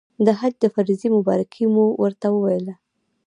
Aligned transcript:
د 0.25 0.27
حج 0.39 0.53
د 0.61 0.65
فرضې 0.73 1.07
مبارکي 1.15 1.63
مو 1.73 1.85
ورته 2.01 2.27
وویله. 2.31 2.73